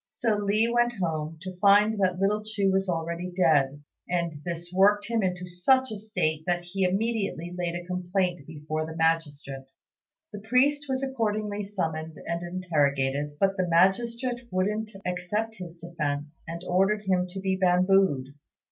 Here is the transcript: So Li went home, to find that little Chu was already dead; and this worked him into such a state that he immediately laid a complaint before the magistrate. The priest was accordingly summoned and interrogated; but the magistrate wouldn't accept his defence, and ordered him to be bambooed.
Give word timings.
So 0.07 0.35
Li 0.35 0.67
went 0.67 0.93
home, 0.99 1.37
to 1.43 1.57
find 1.57 1.99
that 1.99 2.17
little 2.17 2.43
Chu 2.43 2.71
was 2.71 2.89
already 2.89 3.29
dead; 3.31 3.83
and 4.09 4.33
this 4.43 4.73
worked 4.73 5.05
him 5.05 5.21
into 5.21 5.45
such 5.45 5.91
a 5.91 5.95
state 5.95 6.43
that 6.47 6.63
he 6.63 6.83
immediately 6.83 7.53
laid 7.55 7.75
a 7.75 7.85
complaint 7.85 8.47
before 8.47 8.83
the 8.87 8.95
magistrate. 8.95 9.69
The 10.33 10.39
priest 10.39 10.87
was 10.89 11.03
accordingly 11.03 11.61
summoned 11.61 12.15
and 12.25 12.41
interrogated; 12.41 13.33
but 13.39 13.57
the 13.57 13.67
magistrate 13.69 14.47
wouldn't 14.49 14.89
accept 15.05 15.57
his 15.59 15.79
defence, 15.79 16.43
and 16.47 16.63
ordered 16.67 17.03
him 17.03 17.27
to 17.27 17.39
be 17.39 17.55
bambooed. 17.55 18.29